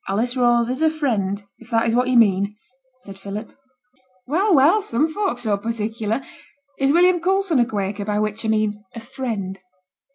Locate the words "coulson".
7.19-7.59